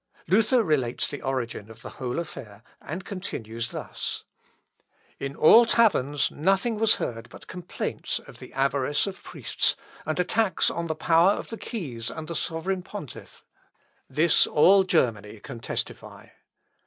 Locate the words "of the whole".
1.69-2.17